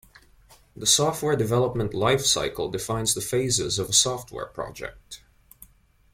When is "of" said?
3.77-3.89